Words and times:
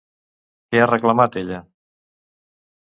Què 0.71 0.81
ha 0.81 0.87
reclamat 0.93 1.39
ella? 1.43 1.61